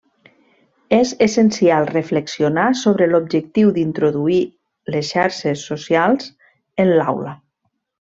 [0.95, 4.41] És essencial reflexionar sobre l'objectiu d'introduir
[4.97, 6.35] les xarxes socials
[6.87, 7.41] en l'aula.